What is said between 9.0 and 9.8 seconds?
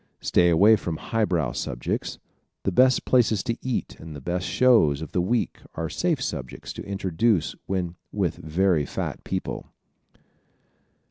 people.